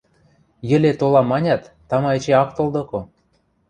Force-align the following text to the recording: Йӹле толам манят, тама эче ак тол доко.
Йӹле 0.69 0.91
толам 0.99 1.25
манят, 1.31 1.63
тама 1.89 2.09
эче 2.17 2.31
ак 2.41 2.49
тол 2.55 2.67
доко. 2.75 2.99